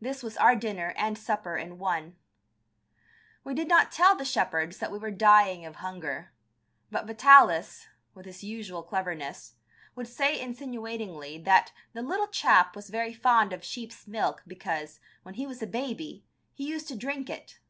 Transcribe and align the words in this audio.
This 0.00 0.24
was 0.24 0.36
our 0.36 0.56
dinner 0.56 0.94
and 0.96 1.16
supper 1.16 1.56
in 1.56 1.78
one. 1.78 2.16
We 3.44 3.54
did 3.54 3.68
not 3.68 3.92
tell 3.92 4.16
the 4.16 4.24
shepherds 4.24 4.78
that 4.78 4.90
we 4.90 4.98
were 4.98 5.12
dying 5.12 5.64
of 5.64 5.76
hunger, 5.76 6.32
but 6.90 7.06
Vitalis, 7.06 7.86
with 8.16 8.26
his 8.26 8.42
usual 8.42 8.82
cleverness, 8.82 9.54
would 9.94 10.08
say 10.08 10.40
insinuatingly 10.40 11.38
that 11.44 11.70
"the 11.92 12.02
little 12.02 12.26
chap 12.26 12.74
was 12.74 12.90
very 12.90 13.12
fond 13.14 13.52
of 13.52 13.62
sheep's 13.62 14.08
milk, 14.08 14.42
because, 14.44 14.98
when 15.22 15.36
he 15.36 15.46
was 15.46 15.62
a 15.62 15.68
baby, 15.68 16.24
he 16.52 16.66
used 16.66 16.88
to 16.88 16.96
drink 16.96 17.30
it." 17.30 17.60